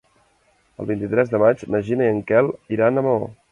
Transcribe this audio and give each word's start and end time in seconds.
El 0.83 0.87
vint-i-tres 0.91 1.29
de 1.35 1.43
maig 1.45 1.63
na 1.75 1.83
Gina 1.91 2.09
i 2.09 2.17
en 2.17 2.25
Quel 2.33 2.53
iran 2.79 3.01
a 3.03 3.07
Maó. 3.11 3.33